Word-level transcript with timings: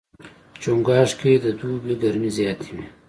چنګاښ 0.61 1.09
کې 1.19 1.31
د 1.43 1.45
دوبي 1.59 1.93
ګرمۍ 2.01 2.31
زیاتې 2.37 2.69
وي. 2.75 2.85